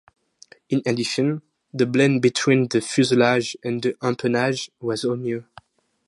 [0.71, 5.43] In addition, the blend between the fuselage and the empennage was all new.